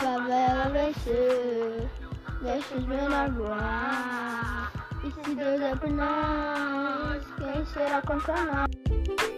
[0.00, 1.88] favela vencer.
[2.42, 4.72] Deixa os menores voar.
[5.04, 9.29] E se Deus é por nós, quem será contra nós?